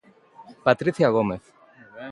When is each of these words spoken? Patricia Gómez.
Patricia 0.65 1.09
Gómez. 1.15 1.43